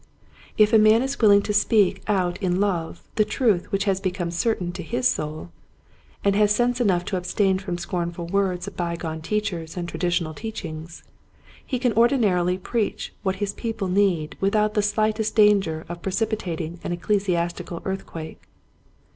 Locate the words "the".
3.17-3.23, 14.73-14.81